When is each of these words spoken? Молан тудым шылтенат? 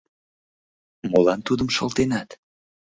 Молан 1.11 1.39
тудым 1.47 1.67
шылтенат? 1.75 2.29